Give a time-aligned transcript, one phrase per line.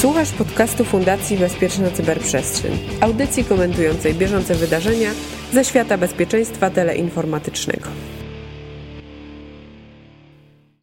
[0.00, 5.10] Słuchasz podcastu Fundacji Bezpieczna Cyberprzestrzeń, audycji komentującej bieżące wydarzenia
[5.52, 7.88] ze świata bezpieczeństwa teleinformatycznego.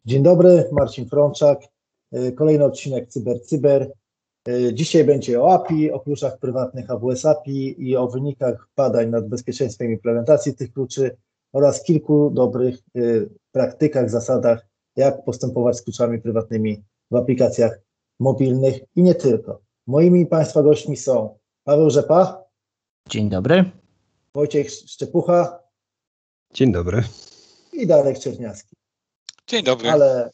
[0.04, 1.60] Dzień dobry, Marcin Frączak.
[2.12, 3.46] E, kolejny odcinek CyberCyber.
[3.46, 3.92] Cyber.
[4.48, 9.28] E, dzisiaj będzie o API, o kluczach prywatnych AWS API i o wynikach badań nad
[9.28, 11.16] bezpieczeństwem implementacji tych kluczy
[11.52, 13.00] oraz kilku dobrych e,
[13.52, 14.66] praktykach, zasadach,
[14.96, 17.87] jak postępować z kluczami prywatnymi w aplikacjach
[18.18, 19.60] mobilnych i nie tylko.
[19.86, 22.44] Moimi Państwa gośćmi są Paweł Rzepa.
[23.08, 23.70] Dzień dobry.
[24.34, 25.62] Wojciech Szczepucha.
[26.54, 27.02] Dzień dobry.
[27.72, 28.76] I Darek Czerniawski.
[29.46, 29.90] Dzień dobry.
[29.90, 30.30] Ale,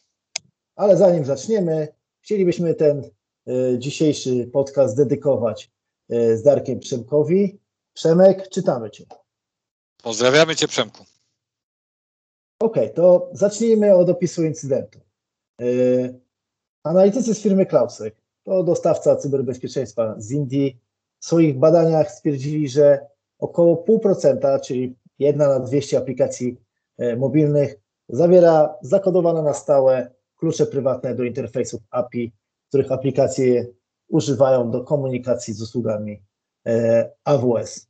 [0.77, 1.89] ale zanim zaczniemy,
[2.21, 3.11] chcielibyśmy ten
[3.49, 5.71] y, dzisiejszy podcast dedykować
[6.13, 7.59] y, z Darkiem Przemkowi.
[7.93, 9.05] Przemek, czytamy Cię.
[10.03, 11.05] Pozdrawiamy Cię, Przemku.
[12.61, 15.01] OK, to zacznijmy od opisu incydentu.
[15.61, 16.24] Y,
[16.85, 20.81] Analitycy z firmy Klausek, to dostawca cyberbezpieczeństwa z Indii,
[21.21, 23.07] w swoich badaniach stwierdzili, że
[23.39, 26.61] około 0,5%, czyli jedna na 200 aplikacji
[26.99, 27.75] e, mobilnych,
[28.09, 32.33] zawiera zakodowane na stałe klucze prywatne do interfejsów API,
[32.69, 33.67] których aplikacje
[34.09, 36.23] używają do komunikacji z usługami
[36.67, 37.89] e, AWS.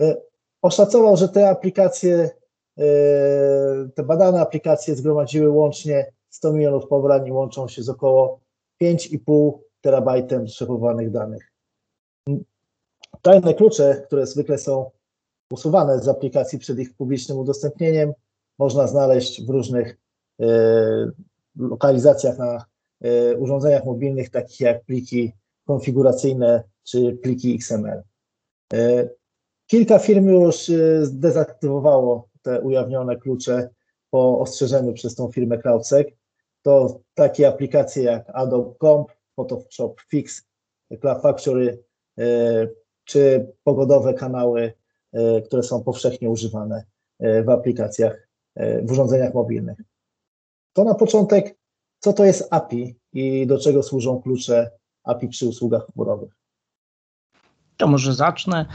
[0.00, 0.16] E,
[0.62, 2.30] oszacował, że te aplikacje,
[3.94, 8.40] te badane aplikacje zgromadziły łącznie 100 milionów pobrań łączą się z około
[8.82, 11.52] 5,5 terabajtem przechowywanych danych.
[13.22, 14.90] Tajne klucze, które zwykle są
[15.50, 18.12] usuwane z aplikacji przed ich publicznym udostępnieniem,
[18.58, 19.98] można znaleźć w różnych
[20.40, 20.46] e,
[21.56, 22.64] lokalizacjach na
[23.00, 25.32] e, urządzeniach mobilnych, takich jak pliki
[25.66, 28.02] konfiguracyjne czy pliki XML.
[28.72, 29.08] E,
[29.66, 30.70] kilka firm już
[31.02, 33.68] zdezaktywowało te ujawnione klucze
[34.10, 36.21] po ostrzeżeniu przez tą firmę CloudSec
[36.62, 40.44] to takie aplikacje jak Adobe Comp, Photoshop Fix,
[41.00, 41.84] Cloud Factory
[42.18, 42.24] e,
[43.04, 44.72] czy pogodowe kanały,
[45.12, 46.84] e, które są powszechnie używane
[47.18, 48.28] e, w aplikacjach,
[48.82, 49.78] w urządzeniach mobilnych.
[50.72, 51.58] To na początek,
[51.98, 54.70] co to jest API i do czego służą klucze
[55.04, 56.30] API przy usługach chmurowych?
[57.76, 58.66] To może zacznę.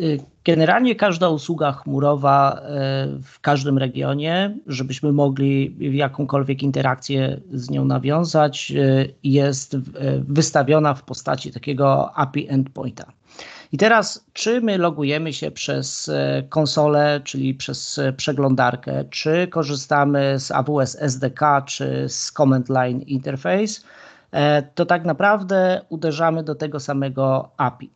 [0.00, 7.84] Y, generalnie każda usługa chmurowa y, w każdym regionie, żebyśmy mogli jakąkolwiek interakcję z nią
[7.84, 9.76] nawiązać, y, jest
[10.18, 13.12] wystawiona w postaci takiego API endpointa.
[13.72, 16.10] I teraz, czy my logujemy się przez
[16.48, 23.80] konsolę, czyli przez przeglądarkę, czy korzystamy z AWS SDK, czy z Command Line Interface,
[24.74, 27.90] to tak naprawdę uderzamy do tego samego API.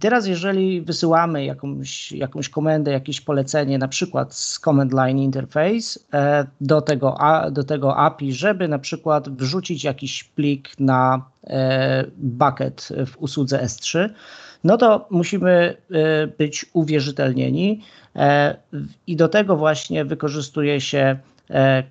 [0.00, 6.00] I teraz, jeżeli wysyłamy jakąś, jakąś komendę, jakieś polecenie, na przykład z Command Line Interface
[6.12, 7.18] e, do tego,
[7.52, 14.08] do tego API, żeby na przykład wrzucić jakiś plik na e, bucket w usłudze S3,
[14.64, 17.82] no to musimy e, być uwierzytelnieni
[19.06, 21.18] i do tego właśnie wykorzystuje się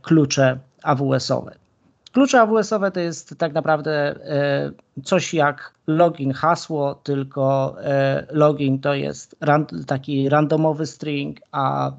[0.02, 1.56] klucze AWS-owe.
[2.12, 4.72] Klucze AWS-owe to jest tak naprawdę e,
[5.04, 9.36] coś jak login, hasło, tylko e, login to jest
[9.88, 11.92] taki randomowy string, a e,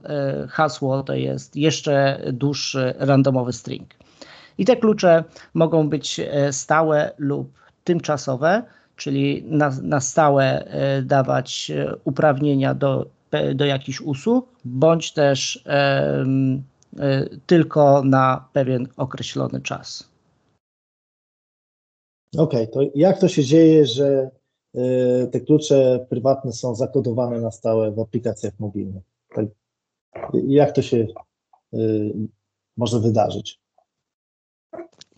[0.48, 3.94] hasło to jest jeszcze dłuższy randomowy string.
[4.58, 6.20] I te klucze mogą być
[6.50, 7.52] stałe lub
[7.84, 8.62] tymczasowe,
[8.96, 10.64] czyli na, na stałe
[11.02, 11.72] dawać
[12.04, 13.06] uprawnienia do,
[13.54, 15.64] do jakichś usług, bądź też
[17.46, 20.10] tylko na pewien określony czas.
[22.38, 24.30] Okej, okay, to jak to się dzieje, że
[24.76, 29.02] y, te klucze prywatne są zakodowane na stałe w aplikacjach mobilnych?
[29.34, 29.46] Tak,
[30.32, 31.06] jak to się
[31.74, 32.12] y,
[32.76, 33.60] może wydarzyć?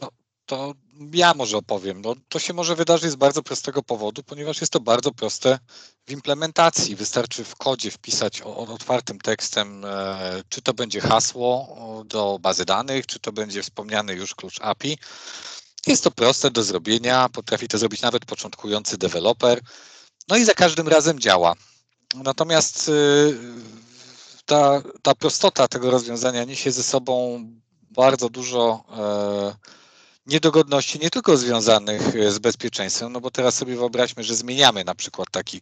[0.01, 0.09] No,
[0.47, 0.73] to
[1.15, 2.01] ja może opowiem.
[2.01, 5.59] No, to się może wydarzyć z bardzo prostego powodu, ponieważ jest to bardzo proste
[6.07, 6.97] w implementacji.
[6.97, 13.21] Wystarczy w kodzie wpisać otwartym tekstem, e, czy to będzie hasło do bazy danych, czy
[13.21, 14.99] to będzie wspomniany już klucz API.
[15.87, 19.61] Jest to proste do zrobienia, potrafi to zrobić nawet początkujący deweloper.
[20.29, 21.55] No i za każdym razem działa.
[22.15, 23.35] Natomiast y,
[24.45, 27.45] ta, ta prostota tego rozwiązania niesie ze sobą
[27.91, 29.82] bardzo dużo e,
[30.27, 34.95] niedogodności nie tylko związanych e, z bezpieczeństwem, no bo teraz sobie wyobraźmy, że zmieniamy na
[34.95, 35.61] przykład taki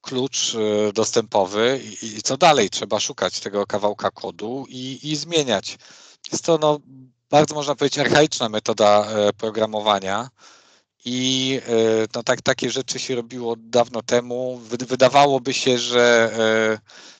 [0.00, 2.70] klucz e, dostępowy i, i co dalej?
[2.70, 5.78] Trzeba szukać tego kawałka kodu i, i zmieniać.
[6.32, 6.80] Jest to no,
[7.30, 10.28] bardzo, można powiedzieć, archaiczna metoda e, programowania.
[11.04, 11.60] I
[12.14, 14.58] no, tak, takie rzeczy się robiło dawno temu.
[14.58, 16.30] Wydawałoby się, że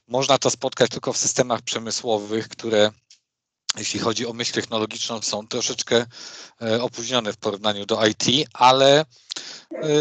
[0.08, 2.90] można to spotkać tylko w systemach przemysłowych, które
[3.78, 6.06] jeśli chodzi o myśl technologiczną, są troszeczkę
[6.62, 9.04] e, opóźnione w porównaniu do IT, ale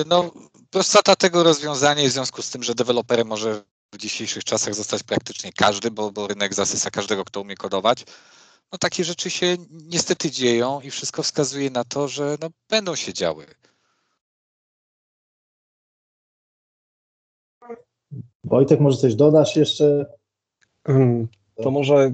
[0.06, 0.31] No,
[0.69, 3.63] prostata tego rozwiązania w związku z tym, że deweloperem może
[3.94, 8.06] w dzisiejszych czasach zostać praktycznie każdy, bo, bo rynek zasysa każdego, kto umie kodować.
[8.71, 13.13] No takie rzeczy się niestety dzieją i wszystko wskazuje na to, że no, będą się
[13.13, 13.45] działy.
[18.44, 20.06] Wojtek, może coś dodasz jeszcze?
[21.63, 22.13] To może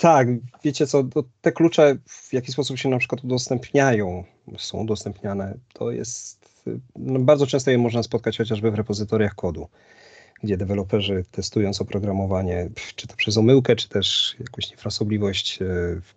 [0.00, 0.28] tak,
[0.64, 1.04] wiecie co,
[1.40, 4.24] te klucze w jaki sposób się na przykład udostępniają,
[4.58, 6.64] są udostępniane, to jest,
[6.96, 9.68] no bardzo często je można spotkać chociażby w repozytoriach kodu,
[10.42, 15.66] gdzie deweloperzy testując oprogramowanie, czy to przez omyłkę, czy też jakąś niefrasobliwość, e,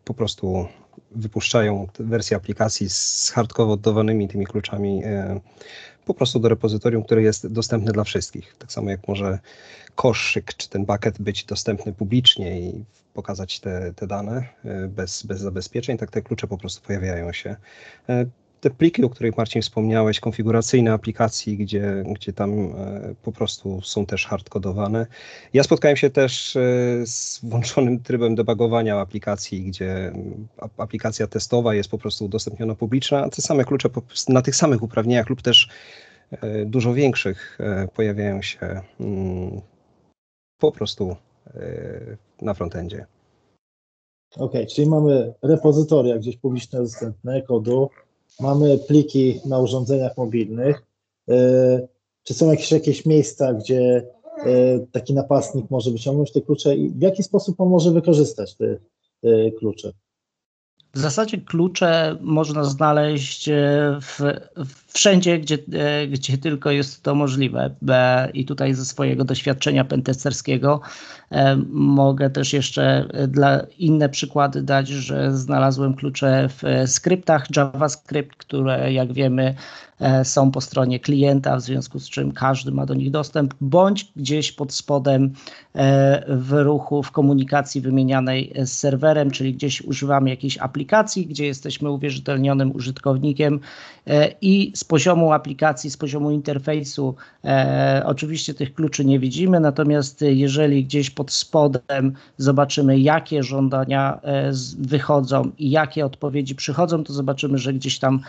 [0.06, 0.68] po prostu
[1.12, 5.40] wypuszczają wersję aplikacji z hardkowo oddawanymi tymi kluczami e,
[6.14, 8.56] prostu do repozytorium, które jest dostępne dla wszystkich.
[8.60, 9.40] Tak samo jak może
[9.96, 15.40] koszyk czy ten bucket być dostępny publicznie i pokazać te, te dane e, bez, bez
[15.40, 17.56] zabezpieczeń, tak te klucze po prostu pojawiają się.
[18.64, 23.82] E, te pliki, o których Marcin wspomniałeś, konfiguracyjne aplikacji, gdzie, gdzie tam e, po prostu
[23.82, 25.08] są też hardkodowane.
[25.54, 26.58] Ja spotkałem się też
[27.06, 30.14] z włączonym trybem debugowania aplikacji, gdzie
[30.78, 33.90] aplikacja testowa jest po prostu udostępniona publiczna, a te same klucze
[34.30, 35.70] na tych samych uprawnieniach lub też
[36.66, 37.58] dużo większych
[37.96, 39.62] pojawiają się mm,
[40.60, 41.16] po prostu
[42.42, 43.06] na frontendzie.
[44.38, 47.90] Ok, czyli mamy repozytoria gdzieś publiczne dostępne kodu,
[48.40, 50.84] mamy pliki na urządzeniach mobilnych.
[51.30, 51.88] E,
[52.24, 54.08] czy są jakieś, jakieś miejsca, gdzie
[54.46, 58.78] e, taki napastnik może wyciągnąć te klucze i w jaki sposób on może wykorzystać te,
[59.22, 59.92] te klucze?
[60.96, 63.54] W zasadzie klucze można znaleźć e,
[64.02, 64.20] w,
[64.88, 67.76] wszędzie, gdzie, e, gdzie tylko jest to możliwe.
[68.34, 70.82] I tutaj ze swojego doświadczenia pentesterskiego
[71.32, 78.94] e, mogę też jeszcze dla inne przykłady dać, że znalazłem klucze w skryptach JavaScript, które
[78.94, 79.56] jak wiemy
[80.24, 84.52] są po stronie klienta, w związku z czym każdy ma do nich dostęp, bądź gdzieś
[84.52, 85.34] pod spodem
[85.76, 91.92] e, w ruchu, w komunikacji wymienianej z serwerem, czyli gdzieś używamy jakiejś aplikacji, gdzie jesteśmy
[91.92, 93.60] uwierzytelnionym użytkownikiem
[94.08, 97.16] e, i z poziomu aplikacji, z poziomu interfejsu
[98.06, 104.20] oczywiście tych kluczy nie widzimy, natomiast jeżeli gdzieś pod spodem zobaczymy, jakie żądania
[104.78, 108.20] wychodzą i jakie odpowiedzi przychodzą, to zobaczymy, że gdzieś tam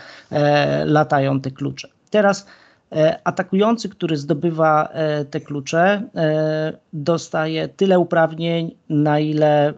[0.85, 1.64] latają te klucze.
[2.09, 2.45] Teraz
[2.91, 9.73] e, atakujący, który zdobywa e, te klucze, e, dostaje tyle uprawnień, na ile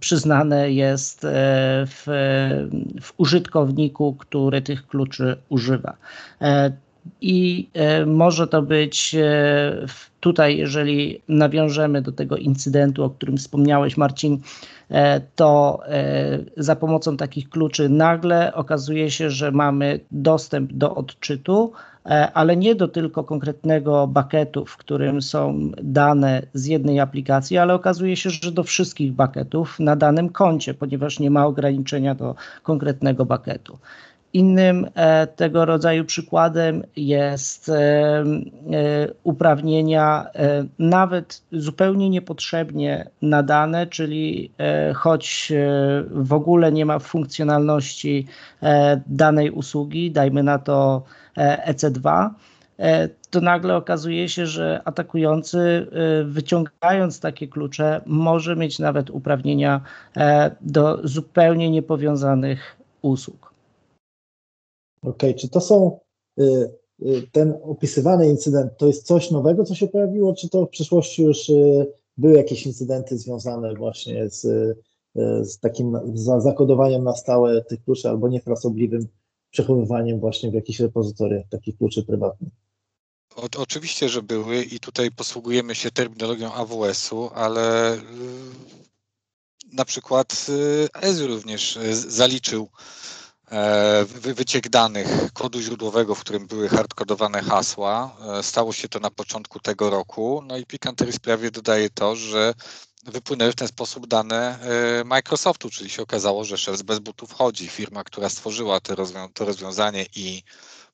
[0.00, 1.20] przyznane jest
[1.86, 2.02] w,
[3.02, 5.96] w użytkowniku, który tych kluczy używa.
[7.20, 7.68] I
[8.06, 9.16] może to być
[10.20, 14.40] tutaj, jeżeli nawiążemy do tego incydentu, o którym wspomniałeś, Marcin,
[14.90, 21.72] E, to e, za pomocą takich kluczy nagle okazuje się, że mamy dostęp do odczytu,
[22.06, 27.74] e, ale nie do tylko konkretnego bucketu, w którym są dane z jednej aplikacji, ale
[27.74, 33.24] okazuje się, że do wszystkich bucketów na danym koncie, ponieważ nie ma ograniczenia do konkretnego
[33.24, 33.78] bucketu.
[34.32, 38.24] Innym e, tego rodzaju przykładem jest e, e,
[39.22, 40.26] uprawnienia
[40.78, 44.52] nawet zupełnie niepotrzebnie nadane, czyli
[44.94, 45.52] choć
[46.10, 48.26] w ogóle nie ma funkcjonalności
[49.06, 51.02] danej usługi, dajmy na to
[51.66, 52.30] EC2,
[53.30, 55.86] to nagle okazuje się, że atakujący,
[56.24, 59.80] wyciągając takie klucze, może mieć nawet uprawnienia
[60.60, 63.49] do zupełnie niepowiązanych usług.
[65.02, 65.34] Okej, okay.
[65.34, 65.98] czy to są
[66.40, 66.70] y,
[67.02, 71.22] y, ten opisywany incydent, to jest coś nowego, co się pojawiło, czy to w przeszłości
[71.22, 74.42] już y, były jakieś incydenty związane właśnie z,
[75.42, 75.98] z takim
[76.38, 79.08] zakodowaniem na stałe tych kluczy albo niefrasobliwym
[79.50, 82.52] przechowywaniem właśnie w jakichś repozytoriach takich kluczy prywatnych?
[83.36, 87.96] O, oczywiście, że były i tutaj posługujemy się terminologią AWS-u, ale
[89.72, 90.46] na przykład
[90.92, 92.68] Azure również zaliczył
[94.14, 98.16] wyciek danych kodu źródłowego, w którym były hardkodowane hasła.
[98.38, 100.42] E, stało się to na początku tego roku.
[100.46, 102.54] No i Picantery sprawie dodaje to, że
[103.04, 107.68] wypłynęły w ten sposób dane e, Microsoftu, czyli się okazało, że Shells bez butów chodzi.
[107.68, 108.94] Firma, która stworzyła to,
[109.34, 110.42] to rozwiązanie i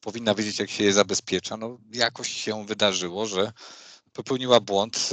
[0.01, 3.53] powinna wiedzieć, jak się je zabezpiecza, no jakoś się wydarzyło, że
[4.13, 5.11] popełniła błąd,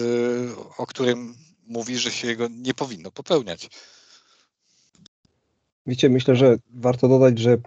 [0.78, 1.36] o którym
[1.68, 3.70] mówi, że się jego nie powinno popełniać.
[5.86, 7.58] Wiecie, myślę, że warto dodać, że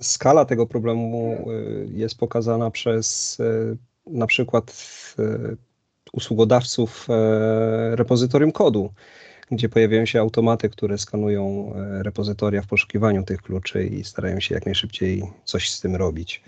[0.00, 3.76] skala tego problemu y, jest pokazana przez y,
[4.06, 4.74] na przykład
[5.18, 5.56] y,
[6.12, 7.08] usługodawców
[7.92, 8.92] repozytorium kodu,
[9.50, 14.66] gdzie pojawiają się automaty, które skanują repozytoria w poszukiwaniu tych kluczy i starają się jak
[14.66, 16.42] najszybciej coś z tym robić.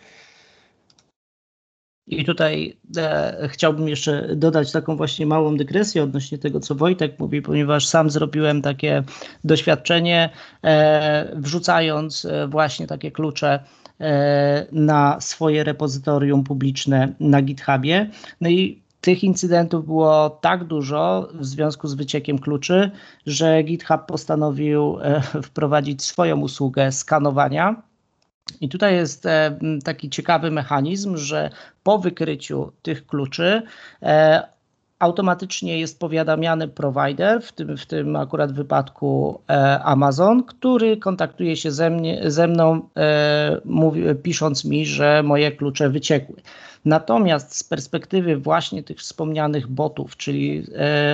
[2.07, 7.43] I tutaj e, chciałbym jeszcze dodać taką właśnie małą dygresję odnośnie tego, co Wojtek mówi,
[7.43, 9.03] ponieważ sam zrobiłem takie
[9.45, 10.31] doświadczenie,
[10.65, 13.65] e, wrzucając e, właśnie takie klucze
[14.01, 18.11] e, na swoje repozytorium publiczne na GitHubie.
[18.41, 22.91] No i tych incydentów było tak dużo w związku z wyciekiem kluczy,
[23.27, 27.83] że GitHub postanowił e, wprowadzić swoją usługę skanowania
[28.61, 31.51] i tutaj jest e, taki ciekawy mechanizm, że
[31.83, 33.63] po wykryciu tych kluczy
[34.03, 34.43] e,
[34.99, 41.71] automatycznie jest powiadamiany provider, w tym, w tym akurat wypadku e, Amazon, który kontaktuje się
[41.71, 42.89] ze, mnie, ze mną,
[43.65, 46.37] mówi, pisząc mi, że moje klucze wyciekły.
[46.85, 50.67] Natomiast z perspektywy właśnie tych wspomnianych botów, czyli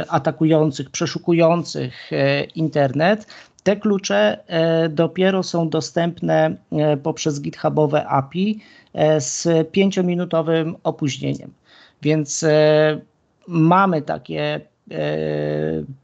[0.09, 2.11] atakujących, przeszukujących
[2.55, 3.27] internet,
[3.63, 8.61] te klucze e, dopiero są dostępne e, poprzez GitHubowe API
[8.93, 11.53] e, z pięciominutowym opóźnieniem.
[12.03, 12.45] Więc
[13.49, 14.61] mamy takie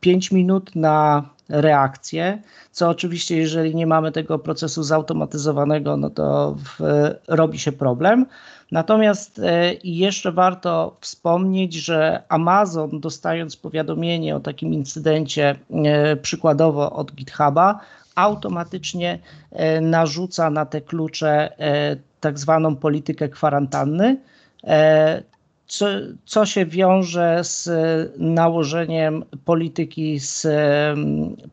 [0.01, 6.57] 5 minut na reakcję, co oczywiście, jeżeli nie mamy tego procesu zautomatyzowanego, no to
[7.29, 8.27] robi się problem.
[8.73, 17.12] Natomiast e, jeszcze warto wspomnieć, że Amazon, dostając powiadomienie o takim incydencie, e, przykładowo od
[17.14, 17.80] GitHuba,
[18.14, 19.18] automatycznie
[19.52, 21.56] e, narzuca na te klucze
[22.20, 24.16] tak zwaną politykę kwarantanny
[25.66, 25.87] co,
[26.25, 27.68] co się wiąże z
[28.18, 30.46] nałożeniem polityki z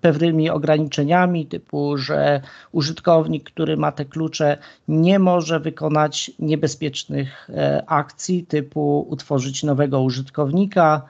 [0.01, 2.41] pewnymi ograniczeniami, typu, że
[2.71, 11.01] użytkownik, który ma te klucze, nie może wykonać niebezpiecznych e, akcji, typu utworzyć nowego użytkownika,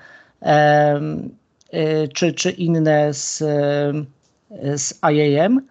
[0.41, 0.99] e,
[2.13, 3.37] czy, czy inne z,
[4.75, 5.61] z IAM.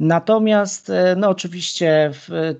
[0.00, 2.10] Natomiast, e, no oczywiście,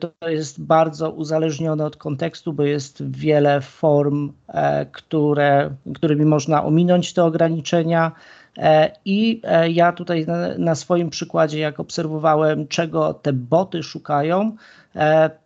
[0.00, 7.12] to jest bardzo uzależnione od kontekstu, bo jest wiele form, e, które, którymi można ominąć
[7.12, 8.12] te ograniczenia.
[8.59, 10.26] E, I ja tutaj
[10.59, 14.57] na, swoim przykładzie, jak obserwowałem, czego te boty szukają,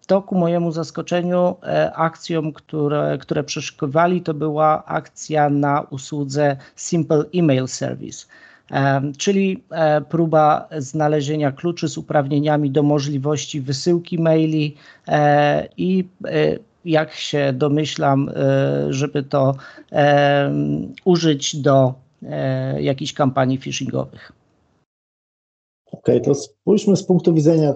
[0.07, 1.57] to ku mojemu zaskoczeniu
[1.95, 8.27] akcją, które, które przeszukowali, to była akcja na usłudze Simple Email Service
[9.19, 14.75] czyli e, próba znalezienia kluczy z uprawnieniami do możliwości wysyłki maili
[15.09, 18.31] e, i e, jak się domyślam,
[18.91, 19.55] żeby to
[21.05, 21.95] użyć do
[22.81, 24.33] jakichś kampanii phishingowych.
[25.93, 27.75] Okej, okay, to spójrzmy z punktu widzenia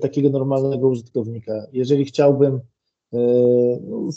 [0.00, 1.52] takiego normalnego użytkownika.
[1.72, 2.60] Jeżeli chciałbym
[3.82, 4.08] no,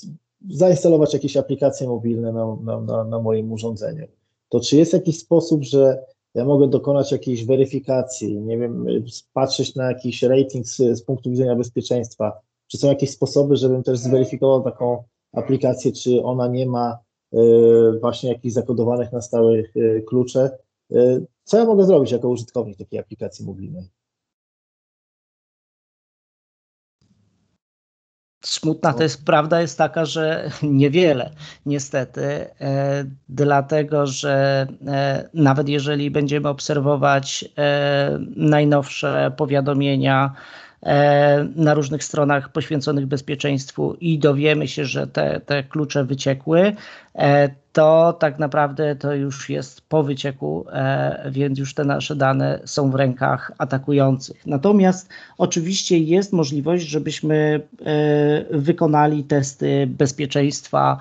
[0.49, 4.07] zainstalować jakieś aplikacje mobilne na, na, na, na moim urządzeniu,
[4.49, 6.05] to czy jest jakiś sposób, że
[6.35, 8.85] ja mogę dokonać jakiejś weryfikacji, nie wiem,
[9.33, 12.39] patrzeć na jakiś rating z, z punktu widzenia bezpieczeństwa.
[12.67, 16.99] Czy są jakieś sposoby, żebym też zweryfikował taką aplikację, czy ona nie ma
[17.33, 17.37] y,
[18.01, 20.57] właśnie jakichś zakodowanych na stałych y, klucze?
[20.91, 23.89] Y, co ja mogę zrobić jako użytkownik takiej aplikacji mobilnej?
[28.45, 31.31] Smutna to jest prawda, jest taka, że niewiele,
[31.65, 32.23] niestety,
[32.61, 40.35] e, dlatego że e, nawet jeżeli będziemy obserwować e, najnowsze powiadomienia
[40.85, 46.75] E, na różnych stronach poświęconych bezpieczeństwu i dowiemy się, że te, te klucze wyciekły,
[47.15, 52.59] e, to tak naprawdę to już jest po wycieku, e, więc już te nasze dane
[52.65, 54.45] są w rękach atakujących.
[54.45, 57.67] Natomiast oczywiście jest możliwość, żebyśmy
[58.51, 60.97] wykonali testy bezpieczeństwa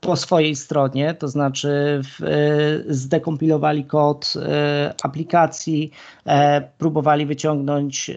[0.00, 5.90] po swojej stronie, to znaczy w, e, zdekompilowali kod e, aplikacji,
[6.26, 8.10] e, próbowali wyciągnąć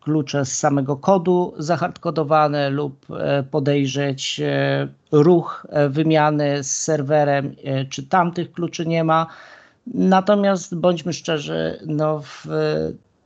[0.00, 3.06] klucze z samego kodu zahardkodowane lub
[3.50, 4.40] podejrzeć
[5.12, 7.54] ruch wymiany z serwerem,
[7.90, 9.26] czy tamtych kluczy nie ma.
[9.94, 12.46] Natomiast bądźmy szczerzy, no w,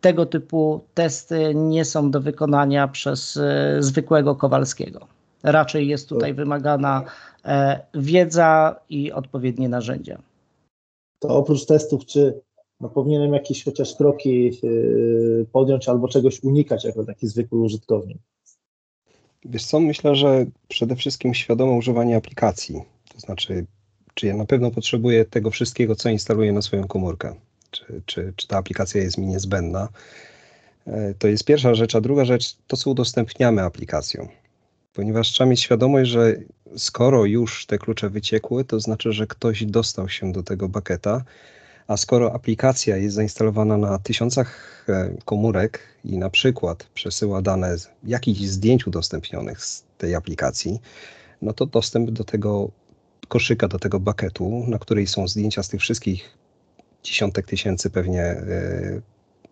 [0.00, 3.38] tego typu testy nie są do wykonania przez
[3.78, 5.19] zwykłego Kowalskiego.
[5.42, 7.04] Raczej jest tutaj wymagana
[7.44, 10.22] E, wiedza i odpowiednie narzędzia.
[11.18, 12.40] To oprócz testów, czy
[12.80, 14.68] no, powinienem jakieś chociaż kroki e,
[15.52, 18.18] podjąć albo czegoś unikać jako taki zwykły użytkownik?
[19.44, 22.82] Wiesz co, myślę, że przede wszystkim świadome używanie aplikacji.
[23.14, 23.66] To znaczy,
[24.14, 27.34] czy ja na pewno potrzebuję tego wszystkiego, co instaluję na swoją komórkę?
[27.70, 29.88] Czy, czy, czy ta aplikacja jest mi niezbędna?
[30.86, 34.28] E, to jest pierwsza rzecz, a druga rzecz, to co udostępniamy aplikacją
[34.92, 36.36] ponieważ trzeba mieć świadomość, że
[36.76, 41.24] skoro już te klucze wyciekły, to znaczy, że ktoś dostał się do tego baketa,
[41.90, 47.90] A skoro aplikacja jest zainstalowana na tysiącach e, komórek i na przykład przesyła dane z
[48.04, 50.80] jakichś zdjęć udostępnionych z tej aplikacji,
[51.42, 52.70] no to dostęp do tego
[53.28, 56.30] koszyka, do tego bakietu, na której są zdjęcia z tych wszystkich
[57.02, 59.00] dziesiątek tysięcy pewnie e,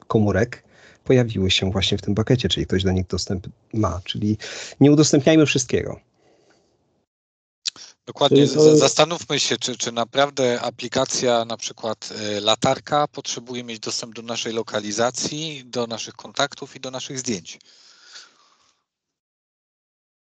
[0.08, 0.64] komórek,
[1.08, 4.00] pojawiły się właśnie w tym pakiecie, czyli ktoś do nich dostęp ma.
[4.04, 4.36] Czyli
[4.80, 6.00] nie udostępniajmy wszystkiego.
[8.06, 8.46] Dokładnie.
[8.74, 14.52] Zastanówmy się, czy, czy naprawdę aplikacja, na przykład y, latarka, potrzebuje mieć dostęp do naszej
[14.52, 17.58] lokalizacji, do naszych kontaktów i do naszych zdjęć.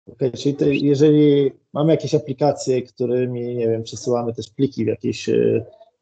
[0.07, 5.29] Okay, czyli to, jeżeli mamy jakieś aplikacje, którymi, nie wiem, przesyłamy też pliki w jakieś
[5.29, 5.33] y,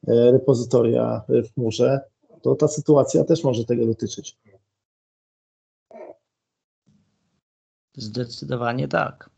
[0.08, 2.00] y, repozytoria w chmurze,
[2.42, 4.36] to ta sytuacja też może tego dotyczyć.
[7.96, 9.30] Zdecydowanie tak.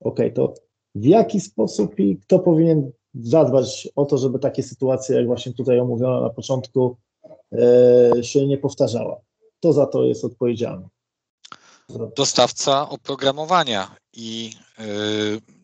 [0.00, 0.54] Okej, okay, to
[0.94, 5.80] w jaki sposób i kto powinien zadbać o to, żeby takie sytuacje, jak właśnie tutaj
[5.80, 6.96] omówiono na początku,
[7.52, 9.20] e, się nie powtarzała?
[9.58, 10.88] Kto za to jest odpowiedzialny?
[12.16, 15.61] Dostawca oprogramowania i yy, no,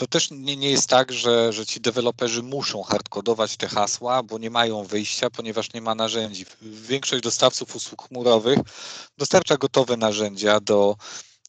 [0.00, 4.38] to też nie, nie jest tak, że, że ci deweloperzy muszą hardkodować te hasła, bo
[4.38, 6.46] nie mają wyjścia, ponieważ nie ma narzędzi.
[6.62, 8.58] Większość dostawców usług chmurowych
[9.18, 10.96] dostarcza gotowe narzędzia do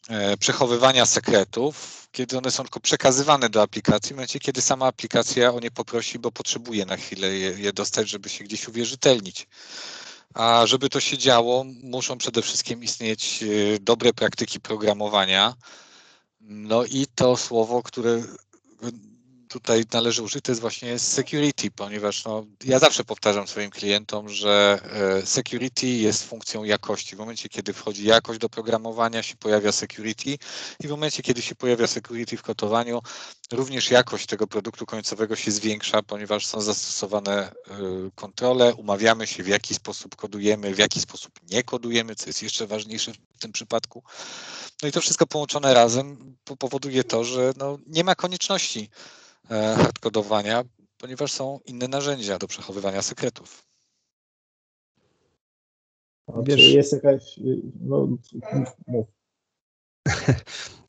[0.10, 5.54] e, przechowywania sekretów, kiedy one są tylko przekazywane do aplikacji, w momencie, kiedy sama aplikacja
[5.54, 9.48] o nie poprosi, bo potrzebuje na chwilę je, je dostać, żeby się gdzieś uwierzytelnić.
[10.34, 15.56] A żeby to się działo, muszą przede wszystkim istnieć e, dobre praktyki programowania.
[16.44, 18.24] No i to słowo, które
[19.52, 24.80] tutaj należy użyć, to jest właśnie security, ponieważ no, ja zawsze powtarzam swoim klientom, że
[25.22, 27.16] e, security jest funkcją jakości.
[27.16, 30.38] W momencie, kiedy wchodzi jakość do programowania, się pojawia security
[30.80, 33.02] i w momencie, kiedy się pojawia security w kodowaniu,
[33.52, 37.52] również jakość tego produktu końcowego się zwiększa, ponieważ są zastosowane e,
[38.16, 42.68] kontrole, umawiamy się, w jaki sposób kodujemy, w jaki sposób nie kodujemy, co jest jeszcze
[42.68, 44.04] ważniejsze w tym przypadku.
[44.82, 48.90] No i to wszystko połączone razem powoduje to, że no, nie ma konieczności
[49.50, 50.64] E, hardkodowania,
[50.98, 53.66] ponieważ są inne narzędzia do przechowywania sekretów.
[56.44, 57.40] Wiesz, jest jakaś.
[57.82, 58.08] No,
[58.88, 59.08] mów.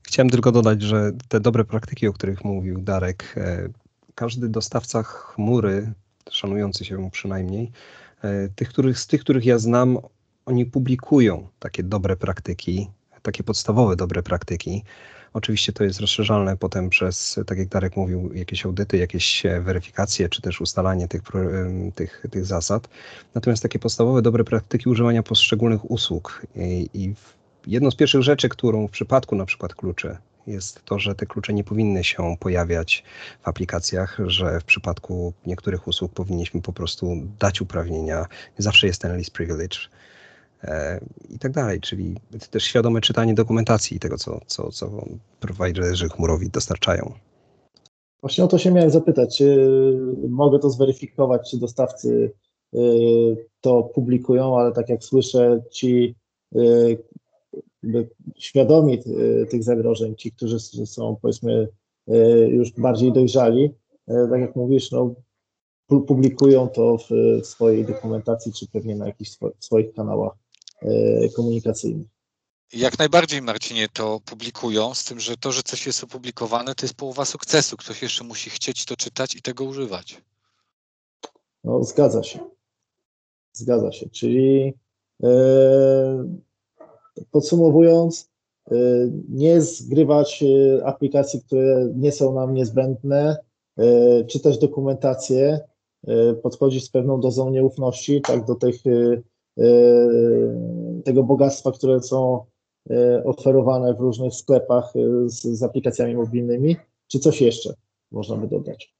[0.06, 3.68] Chciałem tylko dodać, że te dobre praktyki, o których mówił Darek, e,
[4.14, 5.92] każdy dostawca chmury,
[6.30, 7.72] szanujący się przynajmniej,
[8.22, 9.98] e, tych, których, z tych, których ja znam,
[10.46, 12.90] oni publikują takie dobre praktyki,
[13.22, 14.84] takie podstawowe dobre praktyki.
[15.32, 20.28] Oczywiście to jest rozszerzalne potem przez, tak jak Darek mówił, jakieś audyty, jakieś e, weryfikacje,
[20.28, 21.22] czy też ustalanie tych,
[21.94, 22.88] tych, tych zasad.
[23.34, 27.14] Natomiast takie podstawowe dobre praktyki używania poszczególnych usług i, i
[27.66, 30.16] jedną z pierwszych rzeczy, którą w przypadku na przykład kluczy
[30.46, 33.04] jest to, że te klucze nie powinny się pojawiać
[33.42, 38.26] w aplikacjach, że w przypadku niektórych usług powinniśmy po prostu dać uprawnienia.
[38.58, 39.78] Zawsze jest ten list privilege
[41.30, 42.14] i tak dalej, czyli
[42.50, 45.04] też świadome czytanie dokumentacji tego, co, co, co
[45.40, 47.12] prowajderzy chmurowi dostarczają.
[48.20, 49.68] Właśnie o to się miałem zapytać, czy
[50.28, 52.32] mogę to zweryfikować, czy dostawcy
[52.74, 52.78] e,
[53.60, 56.14] to publikują, ale tak jak słyszę, ci
[56.54, 56.58] e,
[58.38, 58.98] świadomi
[59.50, 61.68] tych zagrożeń, ci, którzy są powiedzmy
[62.48, 63.70] już bardziej dojrzali,
[64.06, 65.14] tak jak mówisz, no,
[65.86, 70.41] publikują to w swojej dokumentacji, czy pewnie na jakichś swoich kanałach E,
[71.36, 72.06] komunikacyjnych.
[72.72, 76.94] Jak najbardziej, Marcinie, to publikują, z tym, że to, że coś jest opublikowane, to jest
[76.94, 77.76] połowa sukcesu.
[77.76, 80.22] Ktoś jeszcze musi chcieć to czytać i tego używać.
[81.64, 82.38] No, zgadza się.
[83.52, 84.08] Zgadza się.
[84.08, 84.74] Czyli
[85.22, 85.28] e,
[87.30, 88.30] podsumowując,
[88.70, 88.74] e,
[89.28, 93.36] nie zgrywać e, aplikacji, które nie są nam niezbędne,
[93.78, 95.60] e, czytać dokumentację,
[96.06, 99.22] e, podchodzić z pewną dozą nieufności, tak, do tych E,
[101.04, 102.44] tego bogactwa, które są
[102.90, 106.76] e, oferowane w różnych sklepach e, z, z aplikacjami mobilnymi,
[107.08, 107.74] czy coś jeszcze
[108.10, 108.94] można by dodać?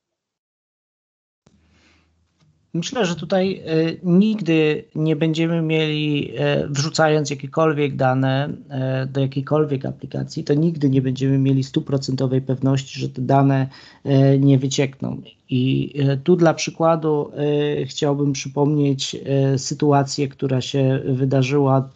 [2.75, 3.63] Myślę, że tutaj
[4.03, 6.33] nigdy nie będziemy mieli,
[6.69, 8.53] wrzucając jakiekolwiek dane
[9.07, 13.69] do jakiejkolwiek aplikacji, to nigdy nie będziemy mieli stuprocentowej pewności, że te dane
[14.39, 15.23] nie wyciekną.
[15.55, 21.89] I e, tu dla przykładu e, chciałbym przypomnieć e, sytuację, która się wydarzyła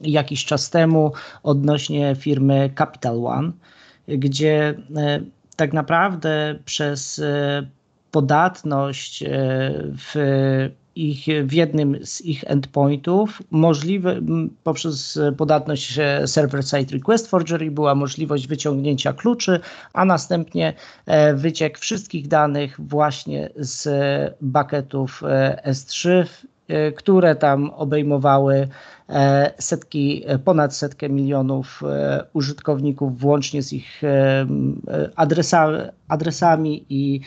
[0.00, 3.52] jakiś czas temu odnośnie firmy Capital One,
[4.08, 4.74] gdzie
[5.56, 7.22] tak naprawdę przez
[8.16, 9.24] podatność
[9.98, 10.14] w
[10.96, 13.42] ich, w jednym z ich endpointów.
[13.50, 14.20] Możliwe,
[14.64, 19.60] poprzez podatność server-side request forgery była możliwość wyciągnięcia kluczy,
[19.92, 20.74] a następnie
[21.34, 23.88] wyciek wszystkich danych właśnie z
[24.40, 25.22] bucketów
[25.66, 26.26] S3
[26.68, 28.68] E, które tam obejmowały e,
[29.58, 34.02] setki, ponad setkę milionów e, użytkowników, włącznie z ich
[35.16, 37.20] adresami, adresami i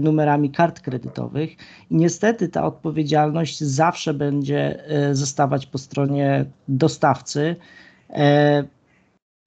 [0.00, 1.50] numerami kart kredytowych.
[1.90, 7.56] I niestety ta odpowiedzialność zawsze będzie zostawać po stronie dostawcy.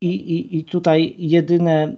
[0.01, 1.95] I, i, I tutaj jedyne,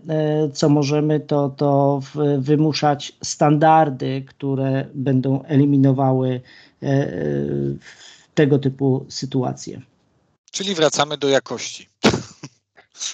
[0.54, 2.00] co możemy, to, to
[2.38, 6.42] wymuszać standardy, które będą eliminowały
[6.86, 7.12] E, e,
[8.36, 9.82] tego typu sytuacje.
[10.52, 11.90] Czyli wracamy do jakości.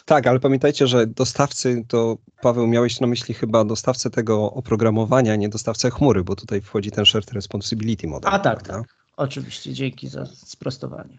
[0.05, 5.49] Tak, ale pamiętajcie, że dostawcy, to Paweł miałeś na myśli chyba dostawcę tego oprogramowania, nie
[5.49, 8.34] dostawcę chmury, bo tutaj wchodzi ten shared responsibility model.
[8.34, 8.73] A tak, prawda?
[8.73, 8.95] tak.
[9.17, 11.17] Oczywiście, dzięki za sprostowanie.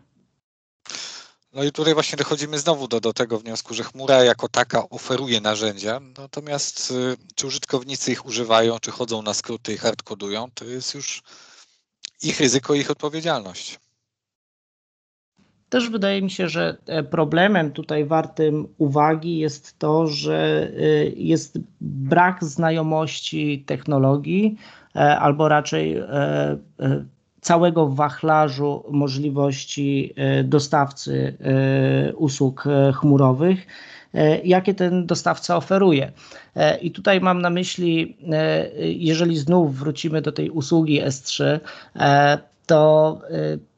[1.52, 5.40] No i tutaj właśnie dochodzimy znowu do, do tego wniosku, że chmura jako taka oferuje
[5.40, 10.94] narzędzia, natomiast y, czy użytkownicy ich używają, czy chodzą na skróty i hardkodują, to jest
[10.94, 11.22] już
[12.22, 13.78] ich ryzyko, ich odpowiedzialność.
[15.72, 21.58] Też wydaje mi się, że e, problemem tutaj wartym uwagi jest to, że e, jest
[21.80, 24.56] brak znajomości technologii,
[24.96, 26.02] e, albo raczej
[27.40, 31.36] całego wachlarzu możliwości dostawcy
[32.16, 33.66] usług chmurowych,
[34.44, 36.12] jakie ten dostawca oferuje.
[36.82, 38.16] I tutaj mam na myśli,
[38.78, 41.60] jeżeli znów wrócimy do tej usługi S3,
[42.66, 43.20] to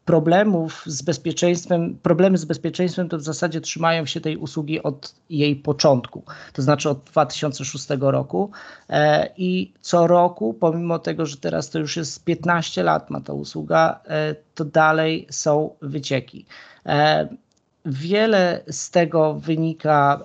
[0.04, 5.56] problemów z bezpieczeństwem, problemy z bezpieczeństwem to w zasadzie trzymają się tej usługi od jej
[5.56, 8.50] początku, to znaczy od 2006 roku
[8.88, 13.32] e, i co roku, pomimo tego, że teraz to już jest 15 lat ma ta
[13.32, 16.46] usługa, e, to dalej są wycieki.
[16.86, 17.28] E,
[17.86, 20.20] wiele z tego wynika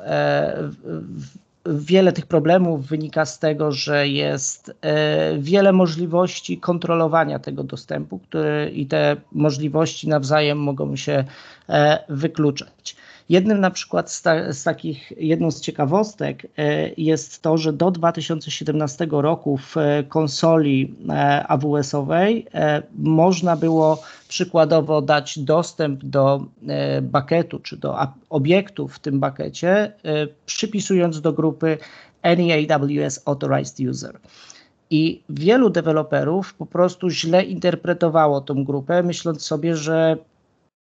[1.65, 8.69] wiele tych problemów wynika z tego, że jest e, wiele możliwości kontrolowania tego dostępu, które
[8.69, 11.24] i te możliwości nawzajem mogą się
[11.69, 12.95] e, wykluczać.
[13.29, 17.91] Jednym na przykład z, ta, z, takich, jedną z ciekawostek e, jest to, że do
[17.91, 19.75] 2017 roku w
[20.09, 20.95] konsoli
[21.47, 22.45] AWS-owej
[22.97, 26.45] można było przykładowo dać dostęp do
[27.01, 27.97] bakietu czy do
[28.29, 29.93] obiektów w tym bakecie,
[30.45, 31.77] przypisując do grupy
[32.21, 34.19] Any AWS Authorized User.
[34.89, 40.17] I wielu deweloperów po prostu źle interpretowało tą grupę, myśląc sobie, że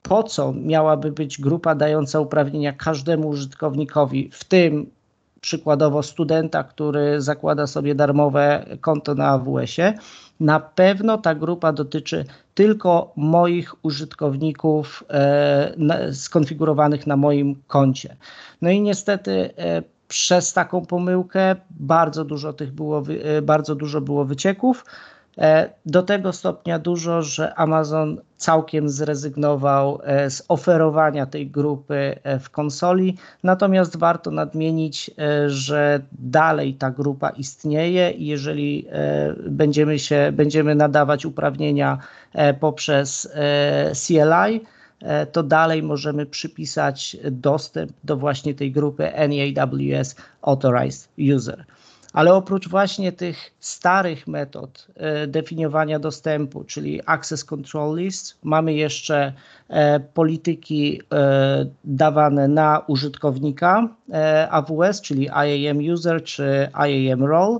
[0.02, 4.90] po co miałaby być grupa dająca uprawnienia każdemu użytkownikowi, w tym
[5.42, 9.94] przykładowo studenta, który zakłada sobie darmowe konto na AWS-ie.
[10.40, 18.16] Na pewno ta grupa dotyczy tylko moich użytkowników e, na, skonfigurowanych na moim koncie.
[18.62, 24.24] No i niestety e, przez taką pomyłkę bardzo dużo tych było, e, bardzo dużo było
[24.24, 24.84] wycieków.
[25.38, 32.38] E, do tego stopnia dużo, że Amazon całkiem zrezygnował e, z oferowania tej grupy e,
[32.38, 33.16] w konsoli.
[33.42, 35.10] Natomiast warto nadmienić,
[35.46, 38.86] że dalej ta grupa istnieje i jeżeli
[39.46, 41.98] będziemy, się, będziemy nadawać uprawnienia
[42.60, 43.32] poprzez
[44.06, 44.60] CLI,
[45.32, 51.64] to dalej możemy przypisać dostęp do właśnie tej grupy NAWS Authorized User.
[52.12, 59.32] Ale oprócz właśnie tych starych metod e, definiowania dostępu, czyli Access Control List, mamy jeszcze
[59.68, 63.88] e, polityki e, dawane na użytkownika
[64.50, 67.58] AWS, czyli IAM User czy IAM Role.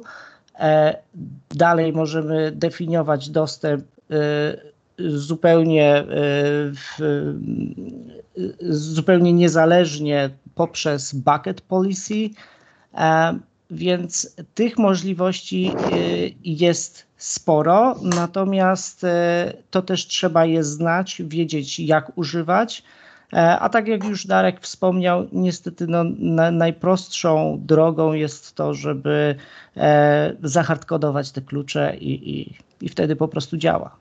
[1.50, 3.84] Dalej możemy definiować dostęp
[4.98, 6.04] zupełnie,
[8.70, 12.30] zupełnie niezależnie poprzez bucket policy
[13.72, 19.08] więc tych możliwości y, jest sporo, natomiast y,
[19.70, 22.82] to też trzeba je znać, wiedzieć jak używać.
[23.32, 29.34] E, a tak jak już Darek wspomniał, niestety no, na, najprostszą drogą jest to, żeby
[29.76, 33.96] e, zahardkodować te klucze i, i, i wtedy po prostu działa.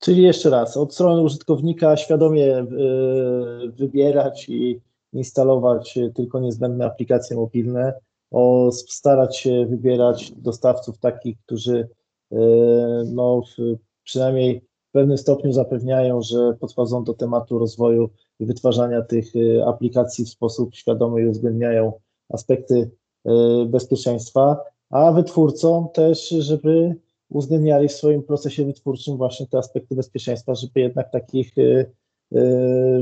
[0.00, 2.66] Czyli jeszcze raz, od strony użytkownika świadomie y,
[3.68, 4.80] wybierać i
[5.18, 7.94] instalować tylko niezbędne aplikacje mobilne,
[8.30, 11.88] o starać się wybierać dostawców takich, którzy
[12.32, 12.36] e,
[13.12, 13.42] no,
[14.04, 20.24] przynajmniej w pewnym stopniu zapewniają, że podchodzą do tematu rozwoju i wytwarzania tych e, aplikacji
[20.24, 21.92] w sposób świadomy i uwzględniają
[22.28, 22.90] aspekty
[23.24, 23.30] e,
[23.66, 24.56] bezpieczeństwa,
[24.90, 26.94] a wytwórcom też, żeby
[27.28, 31.54] uwzględniali w swoim procesie wytwórczym właśnie te aspekty bezpieczeństwa, żeby jednak takich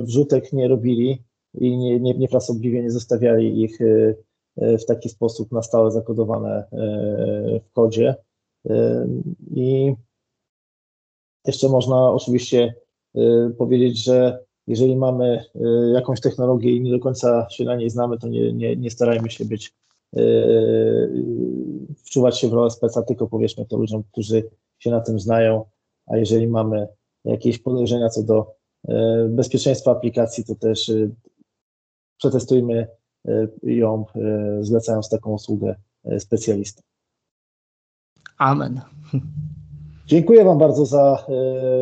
[0.02, 1.22] wrzutek nie robili
[1.56, 3.78] i nie, nie, niefrasobliwie nie zostawiali ich
[4.56, 6.64] w taki sposób na stałe zakodowane
[7.62, 8.14] w kodzie.
[9.50, 9.94] I
[11.46, 12.74] jeszcze można oczywiście
[13.58, 15.44] powiedzieć, że jeżeli mamy
[15.94, 19.30] jakąś technologię i nie do końca się na niej znamy, to nie, nie, nie starajmy
[19.30, 19.74] się być,
[22.04, 25.64] wczuwać się w rolę speca, tylko powiedzmy to ludziom, którzy się na tym znają,
[26.06, 26.88] a jeżeli mamy
[27.24, 28.54] jakieś podejrzenia co do
[29.28, 30.92] bezpieczeństwa aplikacji, to też
[32.18, 32.88] przetestujmy
[33.62, 34.04] ją,
[34.60, 35.76] zlecając taką usługę
[36.18, 36.82] specjalistą.
[38.38, 38.80] Amen.
[40.06, 41.26] Dziękuję Wam bardzo za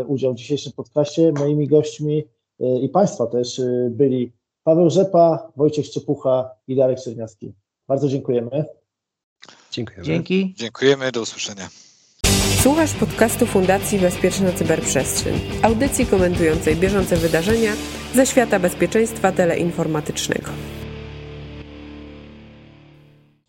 [0.06, 1.32] udział w dzisiejszym podcaście.
[1.32, 2.24] Moimi gośćmi
[2.82, 7.54] i Państwa też byli Paweł Rzepa, Wojciech Szczepucha i Darek Czerniawski.
[7.88, 8.64] Bardzo dziękujemy.
[9.70, 10.04] Dziękujemy.
[10.04, 10.54] Dzięki.
[10.56, 11.68] Dziękujemy, do usłyszenia.
[12.62, 17.72] Słuchasz podcastu Fundacji Bezpieczna Cyberprzestrzeń, audycji komentującej bieżące wydarzenia
[18.14, 20.50] ze świata bezpieczeństwa teleinformatycznego.